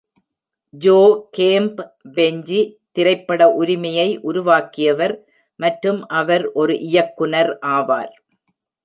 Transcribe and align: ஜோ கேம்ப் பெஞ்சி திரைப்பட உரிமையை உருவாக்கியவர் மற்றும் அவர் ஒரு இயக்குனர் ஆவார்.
ஜோ 0.73 0.95
கேம்ப் 1.29 1.81
பெஞ்சி 2.15 2.61
திரைப்பட 2.91 3.41
உரிமையை 3.53 4.07
உருவாக்கியவர் 4.21 5.13
மற்றும் 5.59 6.01
அவர் 6.19 6.45
ஒரு 6.53 6.75
இயக்குனர் 6.89 7.51
ஆவார். 7.71 8.11